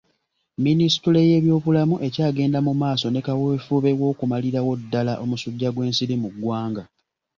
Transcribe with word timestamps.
Minisitule 0.65 1.19
y'ebyobulamu 1.29 1.95
ekyagenda 2.07 2.59
mu 2.67 2.73
maaso 2.81 3.05
ne 3.11 3.21
kaweefube 3.25 3.89
w'okumalirawo 3.99 4.71
ddaala 4.81 5.13
omusujja 5.23 5.69
gw'ensiri 5.75 6.15
mu 6.23 6.29
ggwanga. 6.33 6.83